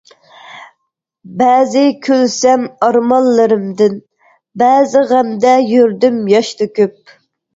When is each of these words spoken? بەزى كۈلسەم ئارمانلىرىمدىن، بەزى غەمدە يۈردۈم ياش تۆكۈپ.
بەزى 1.41 1.83
كۈلسەم 2.07 2.63
ئارمانلىرىمدىن، 2.87 3.99
بەزى 4.63 5.05
غەمدە 5.11 5.51
يۈردۈم 5.75 6.17
ياش 6.35 6.53
تۆكۈپ. 6.63 7.15